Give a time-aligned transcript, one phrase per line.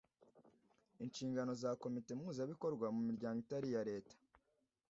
[1.03, 4.15] Inshingano za komite mpuzabikorwa mu miryango itari iya leta